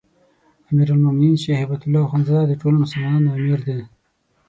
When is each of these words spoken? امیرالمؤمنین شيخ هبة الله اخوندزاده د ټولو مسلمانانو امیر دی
امیرالمؤمنین 0.69 1.35
شيخ 1.41 1.57
هبة 1.61 1.81
الله 1.85 2.01
اخوندزاده 2.05 2.45
د 2.49 2.53
ټولو 2.61 2.77
مسلمانانو 2.83 3.33
امیر 3.37 3.59
دی 3.65 3.79